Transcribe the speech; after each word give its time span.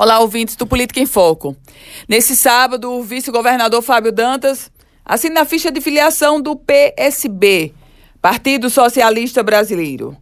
Olá, 0.00 0.20
ouvintes 0.20 0.54
do 0.54 0.64
Política 0.64 1.00
em 1.00 1.06
Foco. 1.06 1.56
Nesse 2.08 2.36
sábado, 2.36 2.92
o 2.92 3.02
vice-governador 3.02 3.82
Fábio 3.82 4.12
Dantas 4.12 4.70
assina 5.04 5.40
a 5.40 5.44
ficha 5.44 5.72
de 5.72 5.80
filiação 5.80 6.40
do 6.40 6.54
PSB, 6.54 7.74
Partido 8.22 8.70
Socialista 8.70 9.42
Brasileiro. 9.42 10.16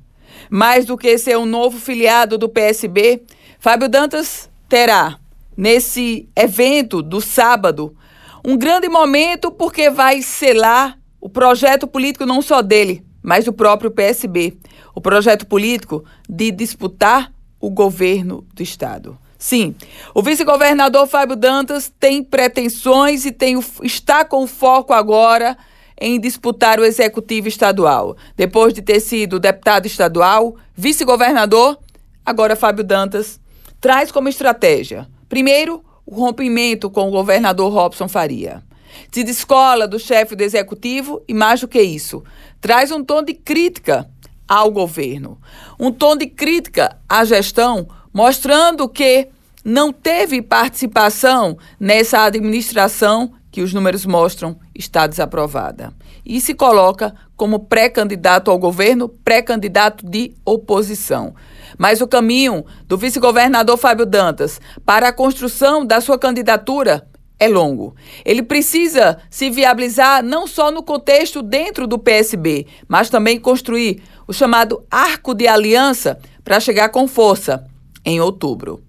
Mais 0.49 0.87
do 0.87 0.97
que 0.97 1.19
ser 1.19 1.37
um 1.37 1.45
novo 1.45 1.79
filiado 1.79 2.39
do 2.39 2.49
PSB, 2.49 3.23
Fábio 3.59 3.87
Dantas 3.87 4.49
terá, 4.67 5.19
nesse 5.55 6.27
evento 6.35 7.03
do 7.03 7.21
sábado, 7.21 7.95
um 8.43 8.57
grande 8.57 8.89
momento 8.89 9.53
porque 9.53 9.91
vai 9.91 10.23
selar 10.23 10.99
o 11.21 11.29
projeto 11.29 11.87
político 11.87 12.25
não 12.25 12.41
só 12.41 12.63
dele, 12.63 13.05
mas 13.23 13.45
do 13.45 13.53
próprio 13.53 13.91
PSB. 13.91 14.57
O 14.95 15.03
projeto 15.03 15.47
político 15.47 16.03
de 16.27 16.51
disputar 16.51 17.31
o 17.61 17.69
governo 17.69 18.43
do 18.55 18.63
Estado. 18.63 19.19
Sim, 19.39 19.75
o 20.15 20.23
vice-governador 20.23 21.07
Fábio 21.07 21.37
Dantas 21.37 21.93
tem 22.01 22.23
pretensões 22.23 23.27
e 23.27 23.33
tem, 23.33 23.59
está 23.83 24.25
com 24.25 24.47
foco 24.47 24.93
agora 24.93 25.57
em 26.01 26.19
disputar 26.21 26.79
o 26.79 26.85
executivo 26.85 27.49
estadual. 27.49 28.17
Depois 28.37 28.73
de 28.73 28.83
ter 28.83 29.01
sido 29.01 29.39
deputado 29.39 29.87
estadual, 29.87 30.57
vice-governador, 30.75 31.79
agora 32.25 32.57
Fábio 32.57 32.85
Dantas 32.85 33.41
traz 33.81 34.11
como 34.11 34.29
estratégia, 34.29 35.07
primeiro, 35.29 35.85
o 36.05 36.15
rompimento 36.15 36.89
com 36.89 37.09
o 37.09 37.11
governador 37.11 37.73
Robson 37.73 38.09
Faria. 38.09 38.63
Se 39.11 39.23
descola 39.23 39.87
do 39.87 39.99
chefe 39.99 40.35
do 40.35 40.43
executivo 40.43 41.23
e, 41.29 41.35
mais 41.35 41.61
do 41.61 41.69
que 41.69 41.81
isso, 41.81 42.23
traz 42.61 42.91
um 42.91 43.05
tom 43.05 43.23
de 43.23 43.35
crítica 43.35 44.09
ao 44.49 44.71
governo, 44.71 45.39
um 45.79 45.91
tom 45.91 46.17
de 46.17 46.27
crítica 46.27 46.97
à 47.09 47.25
gestão 47.25 47.89
mostrando 48.17 48.89
que 48.89 49.29
não 49.63 49.93
teve 49.93 50.41
participação 50.41 51.59
nessa 51.79 52.23
administração 52.23 53.35
que 53.51 53.61
os 53.61 53.75
números 53.75 54.07
mostram 54.07 54.59
está 54.75 55.07
desaprovada. 55.07 55.93
E 56.25 56.41
se 56.41 56.55
coloca 56.55 57.15
como 57.37 57.67
pré-candidato 57.67 58.51
ao 58.51 58.59
governo, 58.59 59.07
pré-candidato 59.07 60.07
de 60.07 60.33
oposição. 60.47 61.35
Mas 61.77 62.01
o 62.01 62.09
caminho 62.09 62.65
do 62.87 62.97
vice-governador 62.97 63.77
Fábio 63.77 64.07
Dantas 64.07 64.63
para 64.83 65.09
a 65.09 65.13
construção 65.13 65.85
da 65.85 66.01
sua 66.01 66.19
candidatura 66.19 67.07
é 67.39 67.49
longo. 67.49 67.95
Ele 68.25 68.43
precisa 68.43 69.19
se 69.29 69.51
viabilizar 69.51 70.23
não 70.23 70.47
só 70.47 70.71
no 70.71 70.83
contexto 70.83 71.43
dentro 71.43 71.87
do 71.87 71.99
PSB, 71.99 72.67
mas 72.89 73.11
também 73.11 73.39
construir 73.39 74.03
o 74.27 74.33
chamado 74.33 74.83
arco 74.91 75.35
de 75.35 75.47
aliança 75.47 76.19
para 76.43 76.59
chegar 76.59 76.89
com 76.89 77.07
força 77.07 77.67
em 78.07 78.21
outubro. 78.21 78.83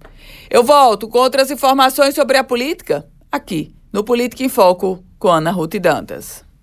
Eu 0.50 0.64
volto 0.64 1.10
com 1.10 1.18
outras 1.18 1.52
informações 1.52 2.16
sobre 2.16 2.38
a 2.38 2.44
política 2.44 3.06
aqui 3.32 3.74
no 3.92 4.04
Política 4.04 4.44
em 4.44 4.50
Foco 4.50 5.04
com 5.18 5.30
Ana 5.30 5.52
Ruth 5.52 5.76
Dantas. 5.80 6.47